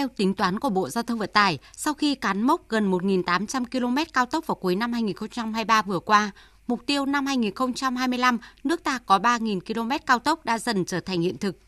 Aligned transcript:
Theo 0.00 0.08
tính 0.08 0.34
toán 0.34 0.60
của 0.60 0.70
Bộ 0.70 0.88
Giao 0.88 1.04
thông 1.04 1.18
Vận 1.18 1.30
tải, 1.32 1.58
sau 1.72 1.94
khi 1.94 2.14
cán 2.14 2.42
mốc 2.42 2.68
gần 2.68 2.90
1.800 2.90 3.64
km 3.64 3.96
cao 4.12 4.26
tốc 4.26 4.46
vào 4.46 4.54
cuối 4.54 4.76
năm 4.76 4.92
2023 4.92 5.82
vừa 5.82 5.98
qua, 5.98 6.30
mục 6.66 6.86
tiêu 6.86 7.06
năm 7.06 7.26
2025 7.26 8.38
nước 8.64 8.84
ta 8.84 8.98
có 9.06 9.18
3.000 9.18 9.60
km 9.60 9.90
cao 10.06 10.18
tốc 10.18 10.44
đã 10.44 10.58
dần 10.58 10.84
trở 10.84 11.00
thành 11.00 11.22
hiện 11.22 11.38
thực. 11.38 11.58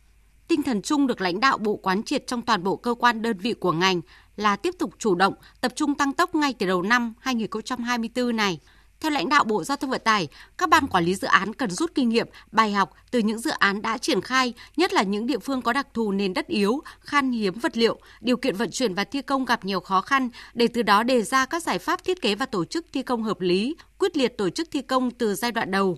Tinh 0.47 0.63
thần 0.63 0.81
chung 0.81 1.07
được 1.07 1.21
lãnh 1.21 1.39
đạo 1.39 1.57
Bộ 1.57 1.75
quán 1.75 2.03
triệt 2.03 2.27
trong 2.27 2.41
toàn 2.41 2.63
bộ 2.63 2.75
cơ 2.75 2.93
quan 2.93 3.21
đơn 3.21 3.37
vị 3.37 3.53
của 3.53 3.71
ngành 3.71 4.01
là 4.35 4.55
tiếp 4.55 4.75
tục 4.79 4.93
chủ 4.99 5.15
động, 5.15 5.33
tập 5.61 5.71
trung 5.75 5.95
tăng 5.95 6.13
tốc 6.13 6.35
ngay 6.35 6.53
từ 6.53 6.67
đầu 6.67 6.81
năm 6.81 7.13
2024 7.19 8.35
này– 8.35 8.59
theo 9.03 9.11
lãnh 9.11 9.29
đạo 9.29 9.43
Bộ 9.43 9.63
Giao 9.63 9.77
thông 9.77 9.89
Vận 9.89 10.01
tải, 10.03 10.27
các 10.57 10.69
ban 10.69 10.87
quản 10.87 11.03
lý 11.05 11.15
dự 11.15 11.27
án 11.27 11.53
cần 11.53 11.71
rút 11.71 11.91
kinh 11.95 12.09
nghiệm, 12.09 12.27
bài 12.51 12.71
học 12.71 12.93
từ 13.11 13.19
những 13.19 13.39
dự 13.39 13.51
án 13.51 13.81
đã 13.81 13.97
triển 13.97 14.21
khai, 14.21 14.53
nhất 14.77 14.93
là 14.93 15.03
những 15.03 15.27
địa 15.27 15.39
phương 15.39 15.61
có 15.61 15.73
đặc 15.73 15.87
thù 15.93 16.11
nền 16.11 16.33
đất 16.33 16.47
yếu, 16.47 16.81
khan 16.99 17.31
hiếm 17.31 17.53
vật 17.59 17.77
liệu, 17.77 17.99
điều 18.21 18.37
kiện 18.37 18.55
vận 18.55 18.71
chuyển 18.71 18.93
và 18.93 19.03
thi 19.03 19.21
công 19.21 19.45
gặp 19.45 19.65
nhiều 19.65 19.79
khó 19.79 20.01
khăn 20.01 20.29
để 20.53 20.67
từ 20.73 20.81
đó 20.81 21.03
đề 21.03 21.21
ra 21.21 21.45
các 21.45 21.63
giải 21.63 21.79
pháp 21.79 22.03
thiết 22.03 22.21
kế 22.21 22.35
và 22.35 22.45
tổ 22.45 22.65
chức 22.65 22.85
thi 22.93 23.03
công 23.03 23.23
hợp 23.23 23.41
lý, 23.41 23.75
quyết 23.97 24.17
liệt 24.17 24.37
tổ 24.37 24.49
chức 24.49 24.71
thi 24.71 24.81
công 24.81 25.11
từ 25.11 25.35
giai 25.35 25.51
đoạn 25.51 25.71
đầu. 25.71 25.97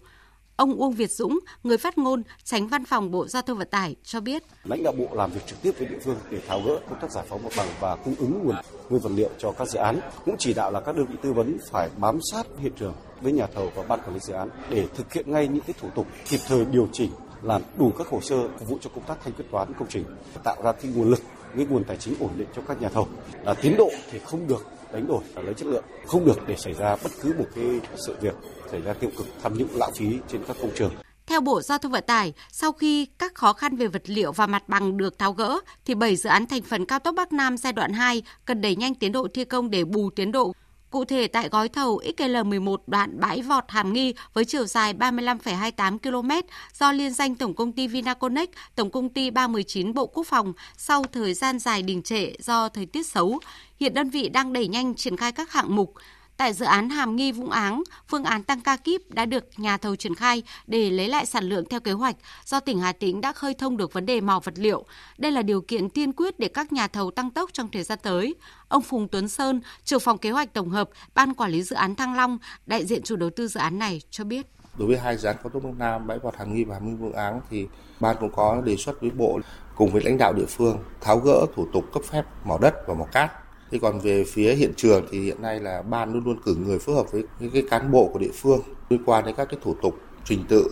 Ông 0.55 0.75
Uông 0.75 0.91
Việt 0.91 1.11
Dũng, 1.11 1.39
người 1.63 1.77
phát 1.77 1.97
ngôn, 1.97 2.23
tránh 2.43 2.67
văn 2.67 2.85
phòng 2.85 3.11
Bộ 3.11 3.27
Giao 3.27 3.41
thông 3.41 3.57
Vận 3.57 3.67
tải 3.71 3.95
cho 4.03 4.19
biết. 4.19 4.43
Lãnh 4.63 4.83
đạo 4.83 4.93
Bộ 4.97 5.07
làm 5.11 5.31
việc 5.31 5.45
trực 5.47 5.61
tiếp 5.61 5.71
với 5.77 5.87
địa 5.87 5.99
phương 6.03 6.17
để 6.29 6.39
tháo 6.47 6.61
gỡ 6.61 6.79
công 6.89 6.99
tác 6.99 7.11
giải 7.11 7.25
phóng 7.29 7.43
mặt 7.43 7.53
bằng 7.57 7.67
và 7.79 7.95
cung 7.95 8.15
ứng 8.19 8.43
nguồn 8.43 8.55
nguyên 8.89 9.01
vật 9.01 9.11
liệu 9.15 9.29
cho 9.37 9.51
các 9.51 9.67
dự 9.67 9.79
án. 9.79 9.99
Cũng 10.25 10.35
chỉ 10.39 10.53
đạo 10.53 10.71
là 10.71 10.81
các 10.81 10.95
đơn 10.95 11.05
vị 11.05 11.15
tư 11.21 11.33
vấn 11.33 11.57
phải 11.71 11.89
bám 11.97 12.19
sát 12.31 12.47
hiện 12.59 12.71
trường 12.79 12.93
với 13.21 13.31
nhà 13.31 13.47
thầu 13.47 13.71
và 13.75 13.83
ban 13.83 13.99
quản 13.99 14.13
lý 14.13 14.19
dự 14.19 14.33
án 14.33 14.49
để 14.69 14.87
thực 14.95 15.13
hiện 15.13 15.31
ngay 15.31 15.47
những 15.47 15.63
cái 15.67 15.73
thủ 15.81 15.89
tục 15.95 16.07
kịp 16.29 16.39
thời 16.47 16.65
điều 16.65 16.87
chỉnh 16.91 17.11
làm 17.41 17.61
đủ 17.77 17.91
các 17.97 18.07
hồ 18.07 18.21
sơ 18.21 18.47
phục 18.59 18.69
vụ 18.69 18.77
cho 18.81 18.89
công 18.95 19.03
tác 19.03 19.17
thanh 19.23 19.33
quyết 19.33 19.45
toán 19.51 19.73
công 19.73 19.87
trình 19.89 20.05
tạo 20.43 20.55
ra 20.63 20.71
cái 20.71 20.91
nguồn 20.95 21.09
lực 21.09 21.19
cái 21.57 21.65
nguồn 21.65 21.83
tài 21.83 21.97
chính 21.97 22.15
ổn 22.19 22.29
định 22.37 22.47
cho 22.55 22.61
các 22.67 22.81
nhà 22.81 22.89
thầu 22.89 23.07
là 23.43 23.53
tiến 23.53 23.75
độ 23.77 23.89
thì 24.11 24.19
không 24.19 24.47
được 24.47 24.65
đánh 24.95 25.07
đổi 25.07 25.23
và 25.33 25.41
lấy 25.41 25.53
chất 25.53 25.67
lượng. 25.67 25.83
Không 26.05 26.25
được 26.25 26.47
để 26.47 26.55
xảy 26.55 26.73
ra 26.73 26.95
bất 27.03 27.11
cứ 27.21 27.33
một 27.37 27.45
cái 27.55 27.65
sự 28.07 28.15
việc 28.21 28.35
xảy 28.71 28.81
ra 28.81 28.93
tiêu 28.93 29.09
cực 29.17 29.27
tham 29.43 29.57
nhũng 29.57 29.69
lãng 29.75 29.93
phí 29.95 30.17
trên 30.27 30.41
các 30.47 30.57
công 30.61 30.71
trường. 30.75 30.91
Theo 31.27 31.41
Bộ 31.41 31.61
Giao 31.61 31.77
thông 31.77 31.91
Vận 31.91 32.03
tải, 32.07 32.33
sau 32.51 32.71
khi 32.71 33.05
các 33.05 33.35
khó 33.35 33.53
khăn 33.53 33.75
về 33.75 33.87
vật 33.87 34.01
liệu 34.05 34.31
và 34.31 34.47
mặt 34.47 34.69
bằng 34.69 34.97
được 34.97 35.19
tháo 35.19 35.33
gỡ, 35.33 35.59
thì 35.85 35.95
7 35.95 36.15
dự 36.15 36.29
án 36.29 36.45
thành 36.45 36.61
phần 36.61 36.85
cao 36.85 36.99
tốc 36.99 37.15
Bắc 37.15 37.33
Nam 37.33 37.57
giai 37.57 37.73
đoạn 37.73 37.93
2 37.93 38.23
cần 38.45 38.61
đẩy 38.61 38.75
nhanh 38.75 38.95
tiến 38.95 39.11
độ 39.11 39.27
thi 39.33 39.45
công 39.45 39.69
để 39.69 39.83
bù 39.83 40.09
tiến 40.09 40.31
độ. 40.31 40.53
Cụ 40.89 41.05
thể 41.05 41.27
tại 41.27 41.49
gói 41.49 41.69
thầu 41.69 42.01
XL11 42.17 42.77
đoạn 42.87 43.19
bãi 43.19 43.41
vọt 43.41 43.63
Hàm 43.67 43.93
Nghi 43.93 44.13
với 44.33 44.45
chiều 44.45 44.65
dài 44.65 44.93
35,28 44.93 45.99
km 45.99 46.47
do 46.73 46.91
liên 46.91 47.13
danh 47.13 47.35
Tổng 47.35 47.53
công 47.53 47.71
ty 47.71 47.87
Vinaconex, 47.87 48.49
Tổng 48.75 48.89
công 48.89 49.09
ty 49.09 49.29
319 49.29 49.93
Bộ 49.93 50.07
Quốc 50.07 50.27
phòng 50.27 50.53
sau 50.77 51.03
thời 51.03 51.33
gian 51.33 51.59
dài 51.59 51.81
đình 51.81 52.01
trệ 52.01 52.31
do 52.39 52.69
thời 52.69 52.85
tiết 52.85 53.07
xấu, 53.07 53.39
hiện 53.79 53.93
đơn 53.93 54.09
vị 54.09 54.29
đang 54.29 54.53
đẩy 54.53 54.67
nhanh 54.67 54.95
triển 54.95 55.17
khai 55.17 55.31
các 55.31 55.51
hạng 55.51 55.75
mục 55.75 55.93
Tại 56.37 56.53
dự 56.53 56.65
án 56.65 56.89
Hàm 56.89 57.15
Nghi 57.15 57.31
Vũng 57.31 57.51
Áng, 57.51 57.83
phương 58.07 58.23
án 58.23 58.43
tăng 58.43 58.61
ca 58.61 58.77
kíp 58.77 59.01
đã 59.09 59.25
được 59.25 59.45
nhà 59.57 59.77
thầu 59.77 59.95
triển 59.95 60.15
khai 60.15 60.43
để 60.67 60.89
lấy 60.89 61.07
lại 61.07 61.25
sản 61.25 61.43
lượng 61.43 61.65
theo 61.69 61.79
kế 61.79 61.91
hoạch 61.91 62.15
do 62.45 62.59
tỉnh 62.59 62.79
Hà 62.79 62.91
Tĩnh 62.91 63.21
đã 63.21 63.33
khơi 63.33 63.53
thông 63.53 63.77
được 63.77 63.93
vấn 63.93 64.05
đề 64.05 64.21
mỏ 64.21 64.39
vật 64.43 64.53
liệu. 64.57 64.85
Đây 65.17 65.31
là 65.31 65.41
điều 65.41 65.61
kiện 65.61 65.89
tiên 65.89 66.13
quyết 66.13 66.39
để 66.39 66.47
các 66.47 66.73
nhà 66.73 66.87
thầu 66.87 67.11
tăng 67.11 67.31
tốc 67.31 67.49
trong 67.53 67.69
thời 67.71 67.83
gian 67.83 67.99
tới. 68.01 68.35
Ông 68.67 68.81
Phùng 68.81 69.07
Tuấn 69.07 69.27
Sơn, 69.27 69.61
trưởng 69.83 69.99
phòng 69.99 70.17
kế 70.17 70.31
hoạch 70.31 70.53
tổng 70.53 70.69
hợp, 70.69 70.89
ban 71.13 71.33
quản 71.33 71.51
lý 71.51 71.63
dự 71.63 71.75
án 71.75 71.95
Thăng 71.95 72.15
Long, 72.15 72.37
đại 72.65 72.85
diện 72.85 73.03
chủ 73.03 73.15
đầu 73.15 73.29
tư 73.29 73.47
dự 73.47 73.59
án 73.59 73.79
này 73.79 74.01
cho 74.09 74.23
biết. 74.23 74.45
Đối 74.77 74.87
với 74.87 74.97
hai 74.97 75.17
dự 75.17 75.27
án 75.27 75.35
cao 75.43 75.49
tốc 75.49 75.63
Bắc 75.63 75.77
Nam, 75.77 76.07
bãi 76.07 76.19
vọt 76.19 76.37
Hàm 76.37 76.53
Nghi 76.53 76.63
và 76.63 76.73
Hàm 76.73 76.87
Nghi 76.89 76.95
Vũng 76.95 77.15
Áng 77.15 77.41
thì 77.49 77.67
ban 77.99 78.15
cũng 78.19 78.31
có 78.35 78.61
đề 78.65 78.75
xuất 78.75 79.01
với 79.01 79.09
bộ 79.09 79.39
cùng 79.75 79.91
với 79.91 80.01
lãnh 80.05 80.17
đạo 80.17 80.33
địa 80.33 80.45
phương 80.45 80.77
tháo 81.01 81.19
gỡ 81.19 81.45
thủ 81.55 81.67
tục 81.73 81.85
cấp 81.93 82.03
phép 82.03 82.23
mỏ 82.43 82.57
đất 82.61 82.73
và 82.87 82.93
mỏ 82.93 83.05
cát 83.11 83.44
Thế 83.71 83.79
còn 83.81 83.99
về 83.99 84.23
phía 84.23 84.55
hiện 84.55 84.73
trường 84.77 85.07
thì 85.11 85.19
hiện 85.19 85.41
nay 85.41 85.59
là 85.59 85.81
ban 85.81 86.13
luôn 86.13 86.23
luôn 86.25 86.41
cử 86.45 86.55
người 86.55 86.79
phối 86.79 86.95
hợp 86.95 87.11
với 87.11 87.23
những 87.39 87.51
cái 87.51 87.63
cán 87.69 87.91
bộ 87.91 88.09
của 88.13 88.19
địa 88.19 88.31
phương 88.33 88.61
liên 88.89 89.03
quan 89.05 89.25
đến 89.25 89.35
các 89.35 89.45
cái 89.45 89.59
thủ 89.63 89.75
tục 89.81 89.99
trình 90.25 90.45
tự 90.49 90.71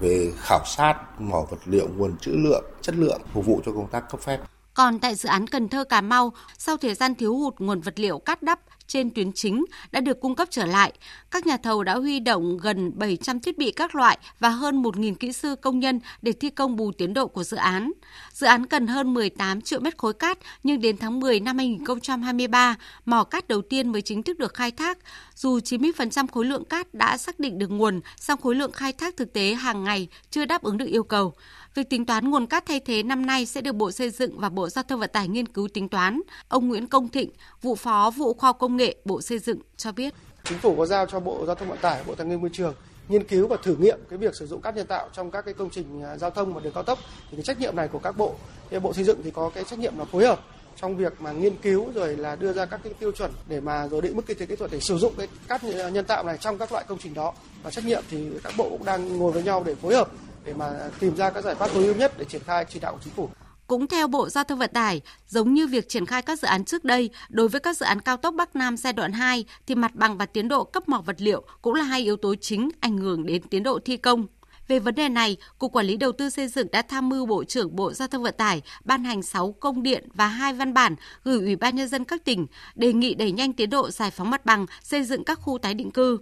về 0.00 0.32
khảo 0.36 0.64
sát 0.66 1.20
mỏ 1.20 1.40
vật 1.50 1.58
liệu 1.64 1.88
nguồn 1.96 2.18
trữ 2.18 2.30
lượng, 2.30 2.64
chất 2.82 2.94
lượng 2.94 3.20
phục 3.32 3.46
vụ 3.46 3.60
cho 3.66 3.72
công 3.72 3.88
tác 3.88 4.10
cấp 4.10 4.20
phép. 4.20 4.40
Còn 4.74 4.98
tại 4.98 5.14
dự 5.14 5.28
án 5.28 5.46
Cần 5.46 5.68
Thơ 5.68 5.84
Cà 5.84 6.00
Mau, 6.00 6.32
sau 6.58 6.76
thời 6.76 6.94
gian 6.94 7.14
thiếu 7.14 7.36
hụt 7.36 7.54
nguồn 7.58 7.80
vật 7.80 8.00
liệu 8.00 8.18
cát 8.18 8.42
đắp 8.42 8.60
trên 8.94 9.10
tuyến 9.10 9.32
chính 9.32 9.64
đã 9.92 10.00
được 10.00 10.20
cung 10.20 10.34
cấp 10.34 10.48
trở 10.50 10.66
lại, 10.66 10.92
các 11.30 11.46
nhà 11.46 11.56
thầu 11.56 11.84
đã 11.84 11.94
huy 11.94 12.20
động 12.20 12.58
gần 12.58 12.92
700 12.98 13.40
thiết 13.40 13.58
bị 13.58 13.70
các 13.70 13.94
loại 13.94 14.18
và 14.40 14.48
hơn 14.48 14.82
1.000 14.82 15.14
kỹ 15.14 15.32
sư 15.32 15.56
công 15.56 15.80
nhân 15.80 16.00
để 16.22 16.32
thi 16.32 16.50
công 16.50 16.76
bù 16.76 16.92
tiến 16.92 17.14
độ 17.14 17.26
của 17.26 17.44
dự 17.44 17.56
án. 17.56 17.92
Dự 18.32 18.46
án 18.46 18.66
cần 18.66 18.86
hơn 18.86 19.14
18 19.14 19.60
triệu 19.60 19.80
mét 19.80 19.98
khối 19.98 20.12
cát, 20.12 20.38
nhưng 20.62 20.80
đến 20.80 20.96
tháng 20.96 21.20
10 21.20 21.40
năm 21.40 21.58
2023, 21.58 22.76
mỏ 23.04 23.24
cát 23.24 23.48
đầu 23.48 23.62
tiên 23.62 23.92
mới 23.92 24.02
chính 24.02 24.22
thức 24.22 24.38
được 24.38 24.54
khai 24.54 24.70
thác. 24.70 24.98
Dù 25.34 25.58
90% 25.58 26.26
khối 26.32 26.44
lượng 26.44 26.64
cát 26.64 26.94
đã 26.94 27.16
xác 27.16 27.40
định 27.40 27.58
được 27.58 27.70
nguồn, 27.70 28.00
song 28.16 28.40
khối 28.40 28.54
lượng 28.54 28.72
khai 28.72 28.92
thác 28.92 29.16
thực 29.16 29.32
tế 29.32 29.54
hàng 29.54 29.84
ngày 29.84 30.08
chưa 30.30 30.44
đáp 30.44 30.62
ứng 30.62 30.78
được 30.78 30.88
yêu 30.88 31.02
cầu. 31.02 31.34
Việc 31.74 31.90
tính 31.90 32.06
toán 32.06 32.30
nguồn 32.30 32.46
cát 32.46 32.66
thay 32.66 32.80
thế 32.80 33.02
năm 33.02 33.26
nay 33.26 33.46
sẽ 33.46 33.60
được 33.60 33.72
Bộ 33.72 33.90
Xây 33.90 34.10
dựng 34.10 34.38
và 34.38 34.48
Bộ 34.48 34.68
Giao 34.68 34.82
thông 34.82 35.00
Vận 35.00 35.10
tải 35.12 35.28
nghiên 35.28 35.48
cứu 35.48 35.68
tính 35.68 35.88
toán. 35.88 36.20
Ông 36.48 36.68
Nguyễn 36.68 36.86
Công 36.86 37.08
Thịnh, 37.08 37.30
vụ 37.62 37.74
phó 37.74 38.10
vụ 38.10 38.34
khoa 38.34 38.52
công 38.52 38.76
nghệ 38.76 38.83
Bộ 39.04 39.20
Xây 39.20 39.38
dựng 39.38 39.58
cho 39.76 39.92
biết. 39.92 40.14
Chính 40.44 40.58
phủ 40.58 40.76
có 40.76 40.86
giao 40.86 41.06
cho 41.06 41.20
Bộ 41.20 41.46
Giao 41.46 41.54
thông 41.54 41.68
Vận 41.68 41.78
tải, 41.78 42.02
Bộ 42.06 42.14
Tài 42.14 42.26
nguyên 42.26 42.40
Môi 42.40 42.50
trường 42.52 42.74
nghiên 43.08 43.24
cứu 43.24 43.46
và 43.46 43.56
thử 43.62 43.76
nghiệm 43.76 43.98
cái 44.10 44.18
việc 44.18 44.34
sử 44.34 44.46
dụng 44.46 44.60
cát 44.60 44.76
nhân 44.76 44.86
tạo 44.86 45.08
trong 45.12 45.30
các 45.30 45.44
cái 45.44 45.54
công 45.54 45.70
trình 45.70 46.02
à, 46.02 46.16
giao 46.16 46.30
thông 46.30 46.54
và 46.54 46.60
đường 46.60 46.72
cao 46.74 46.82
tốc 46.82 46.98
thì 47.30 47.36
cái 47.36 47.42
trách 47.42 47.60
nhiệm 47.60 47.76
này 47.76 47.88
của 47.88 47.98
các 47.98 48.16
bộ 48.16 48.34
thì 48.70 48.78
bộ 48.78 48.92
xây 48.92 49.04
dựng 49.04 49.20
thì 49.24 49.30
có 49.30 49.50
cái 49.54 49.64
trách 49.64 49.78
nhiệm 49.78 49.98
là 49.98 50.04
phối 50.04 50.26
hợp 50.26 50.40
trong 50.76 50.96
việc 50.96 51.20
mà 51.20 51.32
nghiên 51.32 51.56
cứu 51.56 51.92
rồi 51.94 52.16
là 52.16 52.36
đưa 52.36 52.52
ra 52.52 52.66
các 52.66 52.80
cái 52.84 52.92
tiêu 52.92 53.12
chuẩn 53.12 53.32
để 53.48 53.60
mà 53.60 53.88
rồi 53.88 54.02
định 54.02 54.16
mức 54.16 54.22
kinh 54.26 54.38
tế 54.38 54.46
kỹ 54.46 54.56
thuật 54.56 54.70
để 54.70 54.80
sử 54.80 54.98
dụng 54.98 55.14
cái 55.18 55.28
cát 55.48 55.62
à, 55.62 55.88
nhân 55.88 56.04
tạo 56.04 56.24
này 56.24 56.38
trong 56.40 56.58
các 56.58 56.72
loại 56.72 56.84
công 56.88 56.98
trình 56.98 57.14
đó 57.14 57.32
và 57.62 57.70
trách 57.70 57.84
nhiệm 57.84 58.02
thì 58.10 58.28
các 58.42 58.52
bộ 58.56 58.68
cũng 58.70 58.84
đang 58.84 59.18
ngồi 59.18 59.32
với 59.32 59.42
nhau 59.42 59.62
để 59.66 59.74
phối 59.74 59.94
hợp 59.94 60.08
để 60.44 60.52
mà 60.54 60.70
tìm 61.00 61.16
ra 61.16 61.30
các 61.30 61.44
giải 61.44 61.54
pháp 61.54 61.70
tối 61.74 61.84
ưu 61.84 61.94
nhất 61.94 62.12
để 62.18 62.24
triển 62.24 62.42
khai 62.46 62.64
chỉ 62.68 62.80
đạo 62.80 62.92
của 62.92 63.00
chính 63.04 63.14
phủ. 63.14 63.28
Cũng 63.66 63.86
theo 63.86 64.08
Bộ 64.08 64.28
Giao 64.28 64.44
thông 64.44 64.58
Vận 64.58 64.70
tải, 64.74 65.00
giống 65.28 65.54
như 65.54 65.66
việc 65.66 65.88
triển 65.88 66.06
khai 66.06 66.22
các 66.22 66.38
dự 66.38 66.48
án 66.48 66.64
trước 66.64 66.84
đây, 66.84 67.10
đối 67.28 67.48
với 67.48 67.60
các 67.60 67.76
dự 67.76 67.86
án 67.86 68.00
cao 68.00 68.16
tốc 68.16 68.34
Bắc 68.34 68.56
Nam 68.56 68.76
giai 68.76 68.92
đoạn 68.92 69.12
2 69.12 69.44
thì 69.66 69.74
mặt 69.74 69.94
bằng 69.94 70.18
và 70.18 70.26
tiến 70.26 70.48
độ 70.48 70.64
cấp 70.64 70.88
mỏ 70.88 71.02
vật 71.06 71.16
liệu 71.18 71.42
cũng 71.62 71.74
là 71.74 71.84
hai 71.84 72.00
yếu 72.00 72.16
tố 72.16 72.34
chính 72.40 72.70
ảnh 72.80 72.98
hưởng 72.98 73.26
đến 73.26 73.42
tiến 73.42 73.62
độ 73.62 73.78
thi 73.84 73.96
công. 73.96 74.26
Về 74.68 74.78
vấn 74.78 74.94
đề 74.94 75.08
này, 75.08 75.36
Cục 75.58 75.72
Quản 75.72 75.86
lý 75.86 75.96
Đầu 75.96 76.12
tư 76.12 76.30
xây 76.30 76.48
dựng 76.48 76.66
đã 76.72 76.82
tham 76.82 77.08
mưu 77.08 77.26
Bộ 77.26 77.44
trưởng 77.44 77.76
Bộ 77.76 77.92
Giao 77.92 78.08
thông 78.08 78.22
Vận 78.22 78.34
tải 78.38 78.62
ban 78.84 79.04
hành 79.04 79.22
6 79.22 79.52
công 79.52 79.82
điện 79.82 80.08
và 80.14 80.26
hai 80.26 80.52
văn 80.52 80.74
bản 80.74 80.96
gửi 81.24 81.38
Ủy 81.38 81.56
ban 81.56 81.76
Nhân 81.76 81.88
dân 81.88 82.04
các 82.04 82.24
tỉnh 82.24 82.46
đề 82.74 82.92
nghị 82.92 83.14
đẩy 83.14 83.32
nhanh 83.32 83.52
tiến 83.52 83.70
độ 83.70 83.90
giải 83.90 84.10
phóng 84.10 84.30
mặt 84.30 84.46
bằng, 84.46 84.66
xây 84.82 85.02
dựng 85.02 85.24
các 85.24 85.38
khu 85.42 85.58
tái 85.58 85.74
định 85.74 85.90
cư 85.90 86.18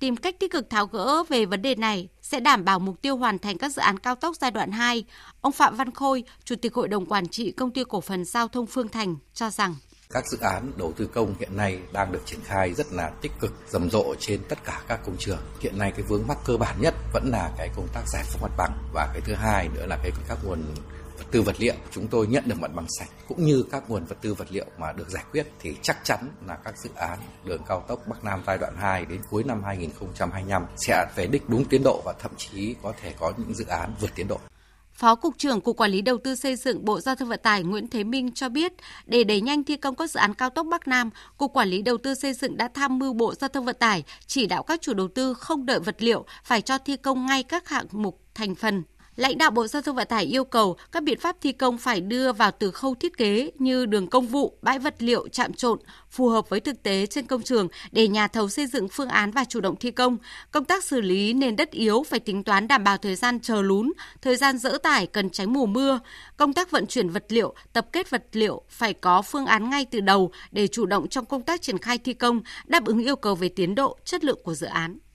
tìm 0.00 0.16
cách 0.16 0.34
tích 0.38 0.52
cực 0.52 0.70
tháo 0.70 0.86
gỡ 0.86 1.22
về 1.28 1.44
vấn 1.44 1.62
đề 1.62 1.74
này 1.74 2.08
sẽ 2.22 2.40
đảm 2.40 2.64
bảo 2.64 2.78
mục 2.78 3.02
tiêu 3.02 3.16
hoàn 3.16 3.38
thành 3.38 3.58
các 3.58 3.72
dự 3.72 3.82
án 3.82 3.98
cao 3.98 4.14
tốc 4.14 4.36
giai 4.40 4.50
đoạn 4.50 4.70
2. 4.70 5.04
Ông 5.40 5.52
Phạm 5.52 5.76
Văn 5.76 5.90
Khôi, 5.90 6.24
Chủ 6.44 6.56
tịch 6.56 6.74
Hội 6.74 6.88
đồng 6.88 7.06
Quản 7.06 7.28
trị 7.28 7.50
Công 7.50 7.70
ty 7.70 7.84
Cổ 7.88 8.00
phần 8.00 8.24
Giao 8.24 8.48
thông 8.48 8.66
Phương 8.66 8.88
Thành 8.88 9.16
cho 9.34 9.50
rằng 9.50 9.74
các 10.10 10.24
dự 10.26 10.38
án 10.40 10.72
đầu 10.76 10.92
tư 10.96 11.06
công 11.06 11.34
hiện 11.40 11.56
nay 11.56 11.78
đang 11.92 12.12
được 12.12 12.26
triển 12.26 12.40
khai 12.44 12.74
rất 12.74 12.92
là 12.92 13.10
tích 13.22 13.32
cực 13.40 13.52
rầm 13.68 13.90
rộ 13.90 14.14
trên 14.18 14.40
tất 14.48 14.64
cả 14.64 14.82
các 14.88 15.00
công 15.06 15.16
trường 15.18 15.38
hiện 15.60 15.78
nay 15.78 15.92
cái 15.96 16.02
vướng 16.08 16.26
mắc 16.26 16.38
cơ 16.44 16.56
bản 16.56 16.76
nhất 16.80 16.94
vẫn 17.12 17.30
là 17.30 17.50
cái 17.58 17.68
công 17.76 17.88
tác 17.94 18.02
giải 18.08 18.24
phóng 18.26 18.42
mặt 18.42 18.56
bằng 18.56 18.78
và 18.92 19.10
cái 19.12 19.20
thứ 19.20 19.34
hai 19.34 19.68
nữa 19.68 19.86
là 19.86 19.98
cái 20.02 20.12
các 20.28 20.38
nguồn 20.44 20.62
tư 21.30 21.42
vật 21.42 21.56
liệu 21.58 21.74
chúng 21.90 22.08
tôi 22.08 22.26
nhận 22.26 22.44
được 22.46 22.60
mặt 22.60 22.70
bằng 22.74 22.86
sạch 22.98 23.08
cũng 23.28 23.44
như 23.44 23.64
các 23.70 23.90
nguồn 23.90 24.04
vật 24.04 24.16
tư 24.20 24.34
vật 24.34 24.46
liệu 24.50 24.66
mà 24.78 24.92
được 24.92 25.08
giải 25.08 25.24
quyết 25.32 25.46
thì 25.60 25.74
chắc 25.82 25.96
chắn 26.04 26.28
là 26.46 26.56
các 26.64 26.74
dự 26.78 26.90
án 26.96 27.18
đường 27.44 27.62
cao 27.68 27.84
tốc 27.88 28.02
Bắc 28.08 28.24
Nam 28.24 28.42
giai 28.46 28.58
đoạn 28.58 28.76
2 28.76 29.04
đến 29.04 29.20
cuối 29.30 29.44
năm 29.44 29.62
2025 29.64 30.66
sẽ 30.76 31.06
về 31.16 31.26
đích 31.26 31.48
đúng 31.48 31.64
tiến 31.64 31.82
độ 31.82 32.02
và 32.04 32.12
thậm 32.18 32.32
chí 32.36 32.74
có 32.82 32.92
thể 33.02 33.14
có 33.18 33.32
những 33.36 33.54
dự 33.54 33.64
án 33.66 33.94
vượt 34.00 34.10
tiến 34.14 34.28
độ. 34.28 34.38
Phó 34.92 35.14
Cục 35.14 35.38
trưởng 35.38 35.60
Cục 35.60 35.76
Quản 35.76 35.90
lý 35.90 36.02
Đầu 36.02 36.18
tư 36.24 36.34
xây 36.34 36.56
dựng 36.56 36.84
Bộ 36.84 37.00
Giao 37.00 37.14
thông 37.14 37.28
Vận 37.28 37.40
tải 37.42 37.62
Nguyễn 37.62 37.88
Thế 37.88 38.04
Minh 38.04 38.32
cho 38.32 38.48
biết, 38.48 38.72
để 39.06 39.24
đẩy 39.24 39.40
nhanh 39.40 39.64
thi 39.64 39.76
công 39.76 39.94
các 39.94 40.10
dự 40.10 40.20
án 40.20 40.34
cao 40.34 40.50
tốc 40.50 40.66
Bắc 40.70 40.88
Nam, 40.88 41.10
Cục 41.36 41.52
Quản 41.52 41.68
lý 41.68 41.82
Đầu 41.82 41.98
tư 41.98 42.14
xây 42.22 42.32
dựng 42.34 42.56
đã 42.56 42.68
tham 42.74 42.98
mưu 42.98 43.12
Bộ 43.12 43.34
Giao 43.34 43.48
thông 43.48 43.64
Vận 43.64 43.76
tải 43.78 44.04
chỉ 44.26 44.46
đạo 44.46 44.62
các 44.62 44.80
chủ 44.80 44.94
đầu 44.94 45.08
tư 45.14 45.34
không 45.34 45.66
đợi 45.66 45.80
vật 45.80 45.96
liệu 45.98 46.24
phải 46.44 46.60
cho 46.60 46.78
thi 46.78 46.96
công 46.96 47.26
ngay 47.26 47.42
các 47.42 47.68
hạng 47.68 47.86
mục 47.92 48.20
thành 48.34 48.54
phần 48.54 48.82
Lãnh 49.20 49.38
đạo 49.38 49.50
Bộ 49.50 49.66
Giao 49.66 49.82
thông 49.82 49.96
Vận 49.96 50.08
tải 50.08 50.24
yêu 50.24 50.44
cầu 50.44 50.76
các 50.92 51.02
biện 51.02 51.18
pháp 51.20 51.36
thi 51.40 51.52
công 51.52 51.78
phải 51.78 52.00
đưa 52.00 52.32
vào 52.32 52.50
từ 52.50 52.70
khâu 52.70 52.94
thiết 52.94 53.16
kế 53.16 53.50
như 53.58 53.86
đường 53.86 54.06
công 54.06 54.26
vụ, 54.26 54.58
bãi 54.62 54.78
vật 54.78 54.94
liệu 54.98 55.28
chạm 55.28 55.52
trộn 55.52 55.78
phù 56.10 56.28
hợp 56.28 56.48
với 56.48 56.60
thực 56.60 56.82
tế 56.82 57.06
trên 57.06 57.26
công 57.26 57.42
trường 57.42 57.68
để 57.92 58.08
nhà 58.08 58.28
thầu 58.28 58.48
xây 58.48 58.66
dựng 58.66 58.88
phương 58.88 59.08
án 59.08 59.30
và 59.30 59.44
chủ 59.44 59.60
động 59.60 59.76
thi 59.76 59.90
công. 59.90 60.18
Công 60.50 60.64
tác 60.64 60.84
xử 60.84 61.00
lý 61.00 61.32
nền 61.32 61.56
đất 61.56 61.70
yếu 61.70 62.02
phải 62.08 62.20
tính 62.20 62.44
toán 62.44 62.68
đảm 62.68 62.84
bảo 62.84 62.96
thời 62.96 63.16
gian 63.16 63.40
chờ 63.40 63.62
lún, 63.62 63.92
thời 64.22 64.36
gian 64.36 64.58
dỡ 64.58 64.78
tải 64.82 65.06
cần 65.06 65.30
tránh 65.30 65.52
mùa 65.52 65.66
mưa. 65.66 66.00
Công 66.36 66.52
tác 66.52 66.70
vận 66.70 66.86
chuyển 66.86 67.08
vật 67.08 67.24
liệu, 67.28 67.54
tập 67.72 67.86
kết 67.92 68.10
vật 68.10 68.24
liệu 68.32 68.62
phải 68.68 68.94
có 68.94 69.22
phương 69.22 69.46
án 69.46 69.70
ngay 69.70 69.84
từ 69.84 70.00
đầu 70.00 70.32
để 70.50 70.66
chủ 70.66 70.86
động 70.86 71.08
trong 71.08 71.26
công 71.26 71.42
tác 71.42 71.62
triển 71.62 71.78
khai 71.78 71.98
thi 71.98 72.14
công, 72.14 72.40
đáp 72.64 72.84
ứng 72.84 72.98
yêu 72.98 73.16
cầu 73.16 73.34
về 73.34 73.48
tiến 73.48 73.74
độ, 73.74 73.98
chất 74.04 74.24
lượng 74.24 74.38
của 74.42 74.54
dự 74.54 74.66
án. 74.66 74.98